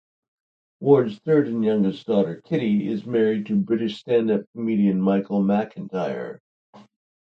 Ward's 0.79 1.19
third 1.19 1.47
and 1.47 1.63
youngest 1.63 2.07
daughter, 2.07 2.41
Kitty, 2.43 2.87
is 2.87 3.05
married 3.05 3.45
to 3.45 3.55
British 3.55 3.99
stand-up 3.99 4.45
comedian 4.55 4.99
Michael 4.99 5.43
McIntyre. 5.43 6.39